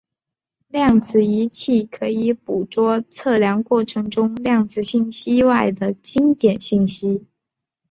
[0.67, 7.27] 量子仪器可以捕捉测量过程中量子信息外的经典信息。